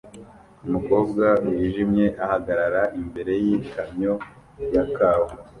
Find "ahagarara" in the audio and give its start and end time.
2.25-2.83